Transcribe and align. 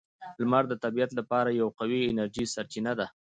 •لمر 0.41 0.63
د 0.69 0.73
طبیعت 0.83 1.11
لپاره 1.19 1.49
یوه 1.59 1.71
قوی 1.79 2.01
انرژي 2.11 2.45
سرچینه 2.53 2.93
ده. 2.99 3.07